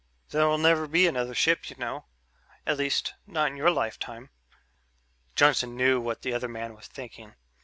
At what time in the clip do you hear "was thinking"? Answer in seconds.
6.73-7.35